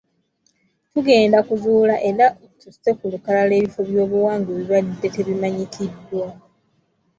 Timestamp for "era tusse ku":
2.09-3.05